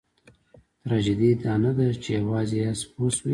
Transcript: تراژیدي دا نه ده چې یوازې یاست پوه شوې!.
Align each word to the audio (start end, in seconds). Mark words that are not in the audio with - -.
تراژیدي 0.81 1.29
دا 1.43 1.53
نه 1.63 1.71
ده 1.77 1.85
چې 2.03 2.09
یوازې 2.21 2.55
یاست 2.63 2.85
پوه 2.93 3.09
شوې!. 3.15 3.29